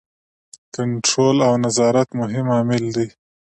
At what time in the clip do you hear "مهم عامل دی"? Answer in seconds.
2.19-3.07